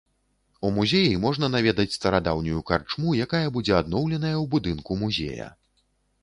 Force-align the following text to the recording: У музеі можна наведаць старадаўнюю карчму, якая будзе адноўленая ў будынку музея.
У 0.67 0.69
музеі 0.77 1.11
можна 1.25 1.49
наведаць 1.55 1.93
старадаўнюю 1.97 2.63
карчму, 2.71 3.13
якая 3.27 3.43
будзе 3.59 3.77
адноўленая 3.81 4.33
ў 4.33 4.45
будынку 4.57 4.99
музея. 5.05 5.47